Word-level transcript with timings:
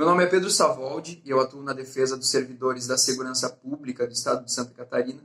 Meu 0.00 0.08
nome 0.08 0.24
é 0.24 0.26
Pedro 0.26 0.50
Savoldi 0.50 1.20
e 1.26 1.28
eu 1.28 1.38
atuo 1.38 1.62
na 1.62 1.74
defesa 1.74 2.16
dos 2.16 2.30
servidores 2.30 2.86
da 2.86 2.96
segurança 2.96 3.50
pública 3.50 4.06
do 4.06 4.14
estado 4.14 4.46
de 4.46 4.50
Santa 4.50 4.72
Catarina. 4.72 5.20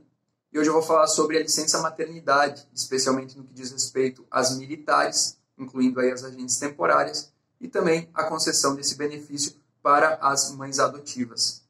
E 0.52 0.58
hoje 0.58 0.68
eu 0.68 0.74
vou 0.74 0.82
falar 0.82 1.06
sobre 1.06 1.38
a 1.38 1.42
licença 1.42 1.80
maternidade, 1.80 2.68
especialmente 2.74 3.38
no 3.38 3.44
que 3.44 3.54
diz 3.54 3.72
respeito 3.72 4.26
às 4.30 4.54
militares, 4.54 5.38
incluindo 5.56 5.98
aí 5.98 6.12
as 6.12 6.24
agentes 6.24 6.58
temporárias, 6.58 7.32
e 7.58 7.66
também 7.68 8.10
a 8.12 8.24
concessão 8.24 8.74
desse 8.74 8.96
benefício 8.96 9.54
para 9.82 10.16
as 10.16 10.52
mães 10.54 10.78
adotivas. 10.78 11.65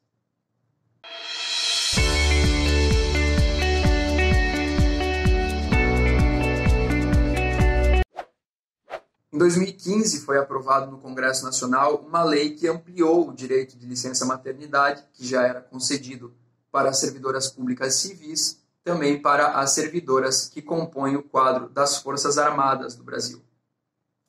Em 9.37 9.39
2015, 9.39 10.21
foi 10.21 10.39
aprovado 10.39 10.89
no 10.89 10.97
Congresso 10.97 11.45
Nacional 11.45 11.97
uma 11.97 12.23
lei 12.23 12.55
que 12.55 12.67
ampliou 12.67 13.29
o 13.29 13.35
direito 13.35 13.77
de 13.77 13.85
licença 13.85 14.25
maternidade, 14.25 15.03
que 15.13 15.23
já 15.23 15.43
era 15.43 15.61
concedido 15.61 16.33
para 16.71 16.89
as 16.89 16.99
servidoras 16.99 17.47
públicas 17.47 17.93
civis, 17.93 18.59
também 18.83 19.21
para 19.21 19.59
as 19.59 19.73
servidoras 19.73 20.49
que 20.49 20.59
compõem 20.59 21.17
o 21.17 21.21
quadro 21.21 21.69
das 21.69 21.97
Forças 21.97 22.39
Armadas 22.39 22.95
do 22.95 23.03
Brasil. 23.03 23.39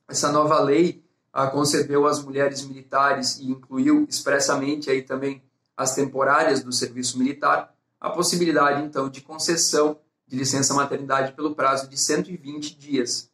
Essa 0.06 0.30
nova 0.30 0.60
lei 0.60 1.02
ah, 1.32 1.46
concedeu 1.46 2.06
às 2.06 2.22
mulheres 2.22 2.62
militares 2.62 3.38
e 3.38 3.50
incluiu 3.50 4.04
expressamente 4.06 4.90
aí 4.90 5.00
também 5.00 5.42
as 5.74 5.94
temporárias 5.94 6.62
do 6.62 6.70
serviço 6.70 7.18
militar 7.18 7.74
a 7.98 8.10
possibilidade 8.10 8.82
então 8.82 9.08
de 9.08 9.22
concessão 9.22 9.98
de 10.26 10.36
licença 10.36 10.74
maternidade 10.74 11.32
pelo 11.32 11.54
prazo 11.54 11.88
de 11.88 11.96
120 11.96 12.76
dias, 12.76 13.30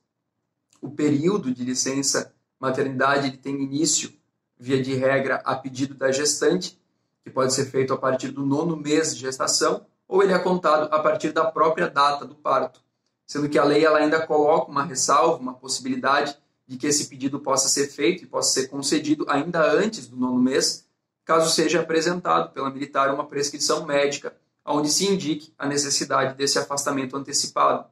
o 0.85 0.91
período 0.91 1.51
de 1.51 1.65
licença 1.65 2.35
maternidade 2.61 3.29
ele 3.29 3.39
tem 3.39 3.55
início, 3.55 4.13
via 4.59 4.83
de 4.83 4.95
regra, 4.95 5.37
a 5.45 5.57
pedido 5.57 5.95
da 5.95 6.13
gestante, 6.13 6.79
que 7.23 7.31
pode 7.31 7.55
ser 7.55 7.65
feito 7.65 7.95
a 7.95 7.97
partir 7.97 8.29
do 8.29 8.45
nono 8.45 8.77
mês 8.77 9.15
de 9.15 9.23
gestação, 9.23 9.87
ou 10.07 10.23
ele 10.23 10.35
é 10.35 10.39
contado 10.39 10.93
a 10.95 10.99
partir 10.99 11.33
da 11.33 11.47
própria 11.47 11.89
data 11.89 12.27
do 12.27 12.35
parto, 12.35 12.83
sendo 13.27 13.49
que 13.49 13.59
a 13.59 13.65
lei 13.65 13.83
ela 13.83 13.99
ainda 13.99 14.27
coloca 14.27 14.71
uma 14.71 14.85
ressalva, 14.85 15.39
uma 15.39 15.55
possibilidade 15.55 16.37
de 16.67 16.77
que 16.77 16.87
esse 16.87 17.07
pedido 17.07 17.41
possa 17.41 17.67
ser 17.69 17.89
feito 17.89 18.23
e 18.23 18.27
possa 18.27 18.53
ser 18.53 18.69
concedido 18.69 19.25
ainda 19.29 19.73
antes 19.73 20.07
do 20.07 20.17
nono 20.17 20.39
mês, 20.39 20.87
caso 21.25 21.51
seja 21.51 21.81
apresentado 21.81 22.53
pela 22.53 22.71
militar 22.71 23.13
uma 23.13 23.25
prescrição 23.27 23.87
médica 23.87 24.37
onde 24.67 24.91
se 24.91 25.07
indique 25.07 25.55
a 25.59 25.67
necessidade 25.67 26.35
desse 26.35 26.59
afastamento 26.59 27.17
antecipado. 27.17 27.87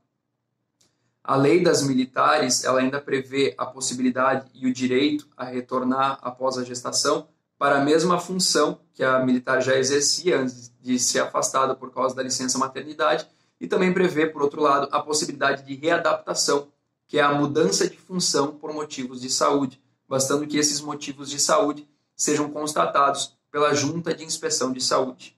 A 1.24 1.36
lei 1.36 1.62
das 1.62 1.86
militares 1.86 2.64
ela 2.64 2.80
ainda 2.80 3.00
prevê 3.00 3.54
a 3.56 3.64
possibilidade 3.64 4.50
e 4.54 4.66
o 4.66 4.72
direito 4.72 5.28
a 5.36 5.44
retornar 5.44 6.18
após 6.20 6.58
a 6.58 6.64
gestação 6.64 7.28
para 7.56 7.78
a 7.78 7.84
mesma 7.84 8.18
função 8.18 8.80
que 8.92 9.04
a 9.04 9.20
militar 9.24 9.60
já 9.60 9.76
exercia 9.76 10.40
antes 10.40 10.72
de 10.80 10.98
ser 10.98 11.20
afastada 11.20 11.76
por 11.76 11.92
causa 11.92 12.12
da 12.14 12.22
licença 12.22 12.58
maternidade 12.58 13.28
e 13.60 13.68
também 13.68 13.94
prevê, 13.94 14.26
por 14.26 14.42
outro 14.42 14.60
lado, 14.60 14.88
a 14.90 15.00
possibilidade 15.00 15.64
de 15.64 15.76
readaptação, 15.76 16.66
que 17.06 17.20
é 17.20 17.22
a 17.22 17.32
mudança 17.32 17.88
de 17.88 17.96
função 17.96 18.56
por 18.56 18.72
motivos 18.72 19.20
de 19.20 19.30
saúde, 19.30 19.80
bastando 20.08 20.44
que 20.44 20.56
esses 20.56 20.80
motivos 20.80 21.30
de 21.30 21.38
saúde 21.38 21.88
sejam 22.16 22.50
constatados 22.50 23.38
pela 23.48 23.72
Junta 23.72 24.12
de 24.12 24.24
Inspeção 24.24 24.72
de 24.72 24.82
Saúde. 24.82 25.36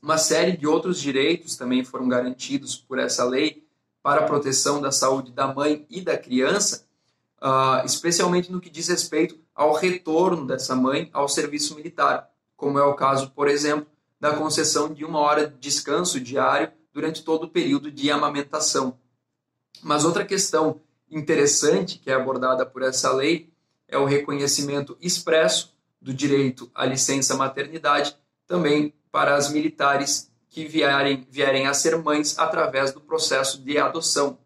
Uma 0.00 0.16
série 0.16 0.56
de 0.56 0.66
outros 0.66 0.98
direitos 0.98 1.54
também 1.56 1.84
foram 1.84 2.08
garantidos 2.08 2.76
por 2.76 2.98
essa 2.98 3.24
lei, 3.24 3.65
para 4.06 4.20
a 4.20 4.24
proteção 4.24 4.80
da 4.80 4.92
saúde 4.92 5.32
da 5.32 5.52
mãe 5.52 5.84
e 5.90 6.00
da 6.00 6.16
criança, 6.16 6.86
uh, 7.42 7.84
especialmente 7.84 8.52
no 8.52 8.60
que 8.60 8.70
diz 8.70 8.86
respeito 8.86 9.36
ao 9.52 9.72
retorno 9.72 10.46
dessa 10.46 10.76
mãe 10.76 11.10
ao 11.12 11.28
serviço 11.28 11.74
militar, 11.74 12.30
como 12.56 12.78
é 12.78 12.84
o 12.84 12.94
caso, 12.94 13.32
por 13.32 13.48
exemplo, 13.48 13.88
da 14.20 14.36
concessão 14.36 14.94
de 14.94 15.04
uma 15.04 15.18
hora 15.18 15.48
de 15.48 15.58
descanso 15.58 16.20
diário 16.20 16.70
durante 16.94 17.24
todo 17.24 17.46
o 17.46 17.50
período 17.50 17.90
de 17.90 18.08
amamentação. 18.08 18.96
Mas 19.82 20.04
outra 20.04 20.24
questão 20.24 20.80
interessante 21.10 21.98
que 21.98 22.08
é 22.08 22.14
abordada 22.14 22.64
por 22.64 22.82
essa 22.82 23.12
lei 23.12 23.52
é 23.88 23.98
o 23.98 24.04
reconhecimento 24.04 24.96
expresso 25.00 25.74
do 26.00 26.14
direito 26.14 26.70
à 26.72 26.86
licença 26.86 27.34
maternidade 27.34 28.16
também 28.46 28.94
para 29.10 29.34
as 29.34 29.50
militares 29.50 30.30
que 30.56 30.64
vierem, 30.64 31.28
vierem 31.30 31.66
a 31.66 31.74
ser 31.74 31.98
mães 31.98 32.38
através 32.38 32.90
do 32.90 32.98
processo 32.98 33.60
de 33.60 33.76
adoção. 33.76 34.38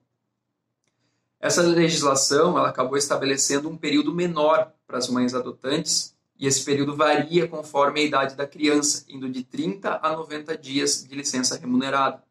Essa 1.39 1.63
legislação 1.63 2.59
ela 2.59 2.69
acabou 2.69 2.99
estabelecendo 2.99 3.69
um 3.69 3.77
período 3.77 4.13
menor 4.13 4.73
para 4.89 4.99
as 4.99 5.09
mães 5.09 5.35
adotantes, 5.35 6.13
e 6.37 6.49
esse 6.49 6.65
período 6.65 6.97
varia 6.97 7.47
conforme 7.47 8.01
a 8.01 8.03
idade 8.03 8.35
da 8.35 8.45
criança, 8.45 9.05
indo 9.09 9.31
de 9.31 9.45
30 9.45 10.01
a 10.03 10.17
90 10.17 10.59
dias 10.59 11.07
de 11.07 11.15
licença 11.15 11.57
remunerada. 11.57 12.25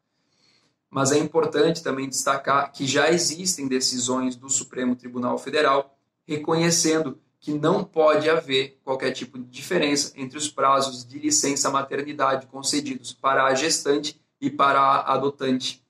Mas 0.90 1.10
é 1.10 1.16
importante 1.16 1.82
também 1.82 2.06
destacar 2.06 2.70
que 2.72 2.86
já 2.86 3.10
existem 3.10 3.66
decisões 3.66 4.36
do 4.36 4.50
Supremo 4.50 4.94
Tribunal 4.94 5.38
Federal 5.38 5.96
reconhecendo 6.26 7.18
que 7.40 7.54
não 7.54 7.82
pode 7.82 8.28
haver 8.28 8.78
qualquer 8.84 9.12
tipo 9.12 9.38
de 9.38 9.46
diferença 9.46 10.12
entre 10.14 10.36
os 10.36 10.48
prazos 10.48 11.06
de 11.06 11.18
licença 11.18 11.70
maternidade 11.70 12.46
concedidos 12.46 13.14
para 13.14 13.44
a 13.44 13.54
gestante 13.54 14.20
e 14.38 14.50
para 14.50 14.78
a 14.78 15.14
adotante. 15.14 15.82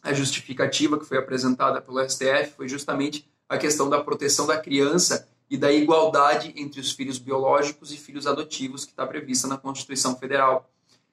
A 0.00 0.12
justificativa 0.12 0.96
que 0.96 1.04
foi 1.04 1.18
apresentada 1.18 1.82
pelo 1.82 2.00
STF 2.08 2.52
foi 2.56 2.68
justamente 2.68 3.28
a 3.48 3.58
questão 3.58 3.90
da 3.90 4.00
proteção 4.00 4.46
da 4.46 4.56
criança 4.56 5.28
e 5.50 5.56
da 5.56 5.72
igualdade 5.72 6.52
entre 6.56 6.80
os 6.80 6.92
filhos 6.92 7.18
biológicos 7.18 7.92
e 7.92 7.96
filhos 7.96 8.26
adotivos 8.26 8.84
que 8.84 8.92
está 8.92 9.04
prevista 9.04 9.48
na 9.48 9.56
Constituição 9.56 10.16
Federal. 10.16 10.70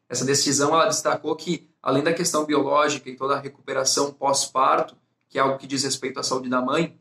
Essa 0.08 0.26
decisão 0.26 0.74
ela 0.76 0.86
destacou 0.86 1.36
que, 1.36 1.68
além 1.82 2.04
da 2.04 2.14
questão 2.14 2.46
biológica 2.46 3.10
e 3.10 3.16
toda 3.16 3.36
a 3.36 3.40
recuperação 3.40 4.12
pós-parto, 4.12 4.96
que 5.28 5.40
é 5.40 5.42
algo 5.42 5.58
que 5.58 5.66
diz 5.66 5.84
respeito 5.84 6.20
à 6.20 6.24
saúde 6.24 6.50
da 6.50 6.62
mãe, 6.62 7.00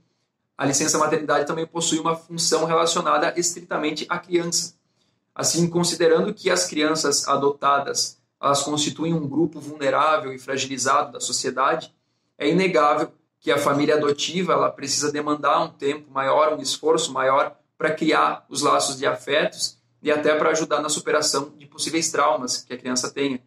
a 0.57 0.65
licença 0.65 0.99
maternidade 0.99 1.47
também 1.47 1.67
possui 1.67 1.99
uma 1.99 2.15
função 2.15 2.65
relacionada 2.65 3.33
estritamente 3.37 4.07
à 4.09 4.19
criança. 4.19 4.75
Assim, 5.35 5.69
considerando 5.69 6.33
que 6.33 6.49
as 6.49 6.67
crianças 6.67 7.27
adotadas 7.27 8.23
elas 8.41 8.63
constituem 8.63 9.15
um 9.15 9.27
grupo 9.27 9.59
vulnerável 9.59 10.33
e 10.33 10.39
fragilizado 10.39 11.13
da 11.13 11.21
sociedade, 11.21 11.95
é 12.37 12.49
inegável 12.49 13.11
que 13.41 13.51
a 13.51 13.59
família 13.59 13.95
adotiva 13.95 14.53
ela 14.53 14.71
precisa 14.71 15.11
demandar 15.11 15.61
um 15.61 15.69
tempo 15.69 16.11
maior, 16.11 16.53
um 16.53 16.61
esforço 16.61 17.13
maior 17.13 17.57
para 17.77 17.95
criar 17.95 18.45
os 18.49 18.61
laços 18.61 18.99
de 18.99 19.07
afetos 19.07 19.79
e 20.03 20.11
até 20.11 20.35
para 20.35 20.51
ajudar 20.51 20.83
na 20.83 20.89
superação 20.89 21.53
de 21.57 21.67
possíveis 21.67 22.11
traumas 22.11 22.59
que 22.59 22.75
a 22.75 22.79
criança 22.79 23.11
tenha. 23.11 23.41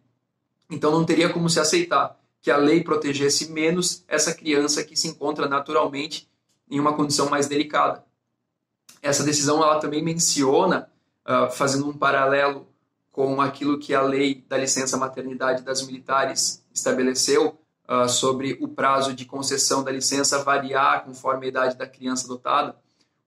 Então 0.69 0.91
não 0.91 1.05
teria 1.05 1.29
como 1.29 1.49
se 1.49 1.59
aceitar 1.59 2.19
que 2.41 2.49
a 2.49 2.57
lei 2.57 2.83
protegesse 2.83 3.51
menos 3.51 4.03
essa 4.07 4.33
criança 4.33 4.83
que 4.83 4.95
se 4.95 5.07
encontra 5.07 5.47
naturalmente 5.47 6.27
em 6.69 6.79
uma 6.79 6.93
condição 6.93 7.29
mais 7.29 7.47
delicada. 7.47 8.03
Essa 9.01 9.23
decisão 9.23 9.63
ela 9.63 9.79
também 9.79 10.03
menciona, 10.03 10.89
uh, 11.25 11.51
fazendo 11.51 11.87
um 11.87 11.93
paralelo 11.93 12.67
com 13.11 13.41
aquilo 13.41 13.79
que 13.79 13.93
a 13.95 14.01
lei 14.01 14.45
da 14.47 14.57
licença 14.57 14.97
maternidade 14.97 15.63
das 15.63 15.81
militares 15.81 16.63
estabeleceu 16.73 17.57
uh, 17.87 18.07
sobre 18.07 18.57
o 18.61 18.67
prazo 18.67 19.13
de 19.13 19.25
concessão 19.25 19.83
da 19.83 19.91
licença 19.91 20.43
variar 20.43 21.05
conforme 21.05 21.45
a 21.45 21.49
idade 21.49 21.77
da 21.77 21.87
criança 21.87 22.25
adotada. 22.25 22.75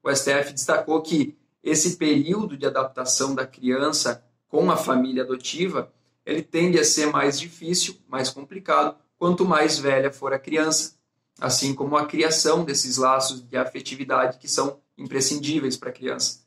O 0.03 0.15
STF 0.15 0.53
destacou 0.53 1.01
que 1.03 1.37
esse 1.63 1.97
período 1.97 2.57
de 2.57 2.67
adaptação 2.67 3.35
da 3.35 3.47
criança 3.47 4.25
com 4.49 4.71
a 4.71 4.77
família 4.77 5.23
adotiva 5.23 5.93
ele 6.25 6.43
tende 6.43 6.79
a 6.79 6.85
ser 6.85 7.07
mais 7.07 7.39
difícil, 7.39 7.97
mais 8.09 8.31
complicado, 8.31 8.97
quanto 9.19 9.45
mais 9.45 9.79
velha 9.79 10.13
for 10.13 10.33
a 10.33 10.39
criança 10.39 11.00
assim 11.41 11.75
como 11.75 11.97
a 11.97 12.07
criação 12.07 12.65
desses 12.65 12.99
laços 12.99 13.41
de 13.41 13.57
afetividade 13.57 14.39
que 14.39 14.47
são 14.47 14.79
imprescindíveis 14.97 15.77
para 15.77 15.89
a 15.89 15.93
criança. 15.93 16.45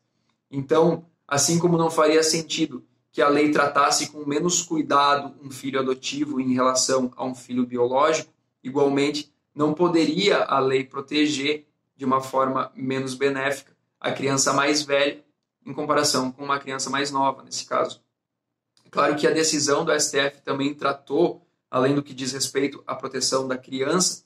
Então, 0.52 1.06
assim 1.28 1.58
como 1.58 1.78
não 1.78 1.90
faria 1.90 2.22
sentido 2.22 2.86
que 3.12 3.22
a 3.22 3.28
lei 3.28 3.52
tratasse 3.52 4.08
com 4.12 4.26
menos 4.26 4.62
cuidado 4.62 5.34
um 5.44 5.50
filho 5.50 5.80
adotivo 5.80 6.40
em 6.40 6.54
relação 6.54 7.12
a 7.16 7.26
um 7.26 7.34
filho 7.34 7.66
biológico, 7.66 8.32
igualmente 8.64 9.34
não 9.54 9.74
poderia 9.74 10.44
a 10.44 10.60
lei 10.60 10.84
proteger 10.84 11.68
de 11.96 12.06
uma 12.06 12.22
forma 12.22 12.72
menos 12.76 13.14
benéfica 13.14 13.74
a 14.00 14.12
criança 14.12 14.54
mais 14.54 14.82
velha 14.82 15.24
em 15.66 15.74
comparação 15.74 16.32
com 16.32 16.44
uma 16.44 16.60
criança 16.60 16.90
mais 16.90 17.10
nova, 17.10 17.42
nesse 17.44 17.66
caso. 17.66 18.02
Claro 18.92 19.16
que 19.16 19.26
a 19.26 19.32
decisão 19.32 19.86
do 19.86 19.98
STF 19.98 20.42
também 20.44 20.74
tratou, 20.74 21.48
além 21.72 21.96
do 21.96 22.04
que 22.04 22.14
diz 22.14 22.34
respeito 22.34 22.84
à 22.86 22.94
proteção 22.94 23.48
da 23.48 23.58
criança, 23.58 24.24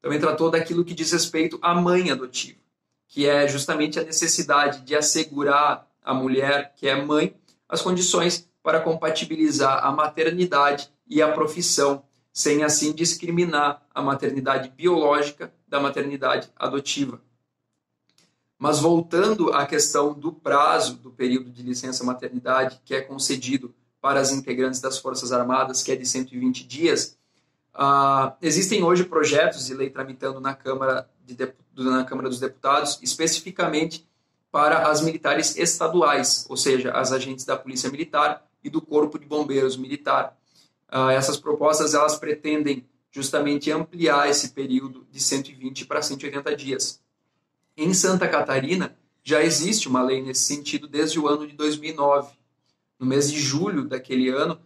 também 0.00 0.18
tratou 0.18 0.50
daquilo 0.50 0.84
que 0.84 0.94
diz 0.94 1.12
respeito 1.12 1.58
à 1.62 1.74
mãe 1.74 2.10
adotiva, 2.10 2.58
que 3.06 3.26
é 3.26 3.46
justamente 3.48 3.98
a 3.98 4.04
necessidade 4.04 4.82
de 4.82 4.94
assegurar 4.94 5.88
à 6.02 6.14
mulher 6.14 6.72
que 6.76 6.88
é 6.88 6.94
mãe 6.94 7.34
as 7.68 7.82
condições 7.82 8.48
para 8.62 8.80
compatibilizar 8.80 9.84
a 9.84 9.92
maternidade 9.92 10.90
e 11.06 11.20
a 11.20 11.32
profissão, 11.32 12.04
sem 12.32 12.62
assim 12.62 12.92
discriminar 12.92 13.82
a 13.94 14.00
maternidade 14.00 14.70
biológica 14.70 15.52
da 15.66 15.80
maternidade 15.80 16.50
adotiva. 16.56 17.20
Mas 18.58 18.80
voltando 18.80 19.52
à 19.52 19.66
questão 19.66 20.12
do 20.12 20.32
prazo 20.32 20.94
do 20.96 21.10
período 21.10 21.50
de 21.50 21.62
licença 21.62 22.04
maternidade 22.04 22.80
que 22.84 22.94
é 22.94 23.00
concedido 23.00 23.74
para 24.00 24.20
as 24.20 24.32
integrantes 24.32 24.80
das 24.80 24.98
Forças 24.98 25.32
Armadas, 25.32 25.82
que 25.82 25.92
é 25.92 25.96
de 25.96 26.06
120 26.06 26.66
dias, 26.66 27.17
uh, 27.78 28.34
existem 28.42 28.82
hoje 28.82 29.04
projetos 29.04 29.66
de 29.66 29.74
lei 29.74 29.88
tramitando 29.88 30.40
na 30.40 30.54
Câmara, 30.54 31.08
de, 31.24 31.36
na 31.76 32.04
Câmara 32.04 32.28
dos 32.28 32.40
Deputados, 32.40 32.98
especificamente 33.02 34.06
para 34.50 34.88
as 34.88 35.00
militares 35.00 35.56
estaduais, 35.56 36.46
ou 36.48 36.56
seja, 36.56 36.90
as 36.92 37.12
agentes 37.12 37.44
da 37.44 37.56
Polícia 37.56 37.90
Militar 37.90 38.44
e 38.64 38.68
do 38.68 38.80
Corpo 38.80 39.18
de 39.18 39.26
Bombeiros 39.26 39.76
Militar. 39.76 40.36
Uh, 40.92 41.10
essas 41.10 41.36
propostas 41.36 41.94
elas 41.94 42.16
pretendem 42.16 42.84
justamente 43.10 43.70
ampliar 43.70 44.28
esse 44.28 44.50
período 44.50 45.06
de 45.10 45.20
120 45.20 45.86
para 45.86 46.02
180 46.02 46.56
dias. 46.56 47.00
Em 47.76 47.92
Santa 47.94 48.26
Catarina, 48.26 48.96
já 49.22 49.42
existe 49.42 49.88
uma 49.88 50.02
lei 50.02 50.22
nesse 50.22 50.42
sentido 50.42 50.88
desde 50.88 51.20
o 51.20 51.28
ano 51.28 51.46
de 51.46 51.54
2009. 51.54 52.32
No 52.98 53.06
mês 53.06 53.30
de 53.30 53.38
julho 53.38 53.84
daquele 53.84 54.28
ano, 54.30 54.58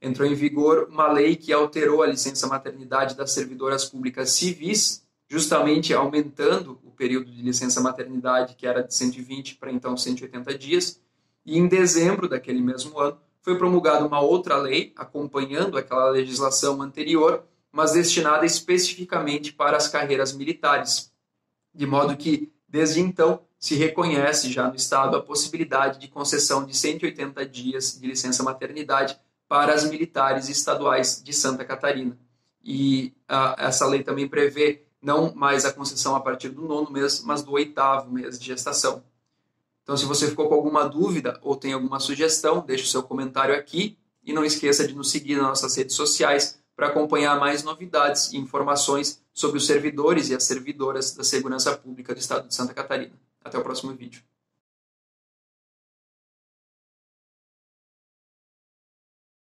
entrou 0.00 0.28
em 0.28 0.34
vigor 0.34 0.88
uma 0.90 1.10
lei 1.10 1.36
que 1.36 1.52
alterou 1.52 2.02
a 2.02 2.06
licença 2.06 2.46
maternidade 2.46 3.16
das 3.16 3.32
servidoras 3.32 3.84
públicas 3.84 4.30
civis, 4.30 5.04
justamente 5.28 5.92
aumentando 5.92 6.78
o 6.84 6.90
período 6.90 7.30
de 7.30 7.42
licença 7.42 7.80
maternidade, 7.80 8.54
que 8.54 8.66
era 8.66 8.82
de 8.82 8.94
120 8.94 9.56
para 9.56 9.70
então 9.70 9.96
180 9.96 10.56
dias. 10.56 11.00
E 11.44 11.58
em 11.58 11.66
dezembro 11.66 12.28
daquele 12.28 12.60
mesmo 12.60 12.98
ano, 12.98 13.18
foi 13.42 13.56
promulgada 13.56 14.06
uma 14.06 14.20
outra 14.20 14.56
lei, 14.56 14.92
acompanhando 14.96 15.78
aquela 15.78 16.10
legislação 16.10 16.80
anterior, 16.82 17.44
mas 17.72 17.92
destinada 17.92 18.44
especificamente 18.44 19.52
para 19.52 19.76
as 19.76 19.88
carreiras 19.88 20.32
militares, 20.32 21.12
de 21.74 21.86
modo 21.86 22.16
que 22.16 22.52
Desde 22.68 23.00
então, 23.00 23.40
se 23.58 23.74
reconhece 23.74 24.52
já 24.52 24.68
no 24.68 24.76
Estado 24.76 25.16
a 25.16 25.22
possibilidade 25.22 25.98
de 25.98 26.06
concessão 26.06 26.66
de 26.66 26.76
180 26.76 27.46
dias 27.46 27.98
de 27.98 28.06
licença 28.06 28.42
maternidade 28.42 29.18
para 29.48 29.72
as 29.72 29.88
militares 29.88 30.48
estaduais 30.48 31.22
de 31.22 31.32
Santa 31.32 31.64
Catarina. 31.64 32.16
E 32.62 33.14
uh, 33.30 33.58
essa 33.58 33.86
lei 33.86 34.02
também 34.02 34.28
prevê 34.28 34.84
não 35.00 35.34
mais 35.34 35.64
a 35.64 35.72
concessão 35.72 36.14
a 36.14 36.20
partir 36.20 36.50
do 36.50 36.62
nono 36.62 36.90
mês, 36.90 37.22
mas 37.24 37.42
do 37.42 37.52
oitavo 37.52 38.12
mês 38.12 38.38
de 38.38 38.46
gestação. 38.46 39.02
Então, 39.82 39.96
se 39.96 40.04
você 40.04 40.28
ficou 40.28 40.48
com 40.48 40.54
alguma 40.54 40.86
dúvida 40.86 41.38
ou 41.42 41.56
tem 41.56 41.72
alguma 41.72 41.98
sugestão, 41.98 42.60
deixe 42.60 42.84
o 42.84 42.88
seu 42.88 43.02
comentário 43.02 43.54
aqui 43.54 43.96
e 44.22 44.34
não 44.34 44.44
esqueça 44.44 44.86
de 44.86 44.94
nos 44.94 45.10
seguir 45.10 45.36
nas 45.36 45.46
nossas 45.46 45.74
redes 45.74 45.96
sociais 45.96 46.58
para 46.76 46.88
acompanhar 46.88 47.40
mais 47.40 47.62
novidades 47.62 48.32
e 48.32 48.36
informações 48.36 49.22
sobre 49.32 49.56
os 49.56 49.66
servidores 49.66 50.28
e 50.28 50.34
as 50.34 50.44
servidoras 50.44 51.14
da 51.14 51.24
segurança 51.24 51.76
pública 51.76 52.14
do 52.14 52.20
Estado 52.20 52.46
de 52.46 52.54
Santa 52.54 52.74
Catarina. 52.74 53.14
Até 53.42 53.56
o 53.56 53.62
próximo 53.62 53.94
vídeo. 53.94 54.22